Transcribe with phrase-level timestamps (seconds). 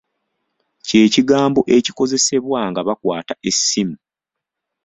[0.87, 3.97] Kye kigambo ekikozesebwa nga bakwata essimu.